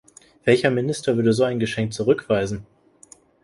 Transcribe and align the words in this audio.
Welcher 0.45 0.71
Minister 0.71 1.15
würde 1.15 1.31
so 1.31 1.43
ein 1.43 1.59
Geschenk 1.59 1.93
zurückweisen? 1.93 2.65